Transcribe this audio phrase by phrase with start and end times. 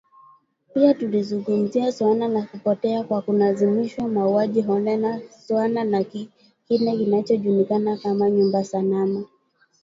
[0.73, 6.03] Pia tulizungumzia suala la kupotea kwa kulazimishwa, mauaji holela, suala la
[6.67, 9.25] kile kinachojulikana kama “nyumba salama”.